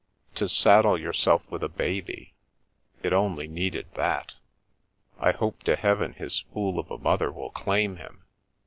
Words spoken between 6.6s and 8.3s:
of a mother will claim him."